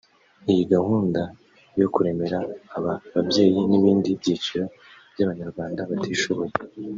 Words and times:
Iyi 0.51 0.63
gahunda 0.73 1.21
yo 1.79 1.87
kuremera 1.93 2.39
aba 2.77 2.93
babyeyi 3.13 3.59
n’ibindi 3.69 4.09
byiciro 4.19 4.63
by’Abanyarwanda 5.13 5.79
batishoboye 5.89 6.53